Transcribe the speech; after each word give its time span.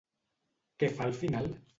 Què 0.83 0.89
fa 0.95 1.05
al 1.09 1.13
final? 1.19 1.51